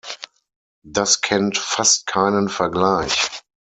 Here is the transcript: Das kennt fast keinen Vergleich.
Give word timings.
Das 0.83 1.21
kennt 1.21 1.59
fast 1.59 2.07
keinen 2.07 2.49
Vergleich. 2.49 3.29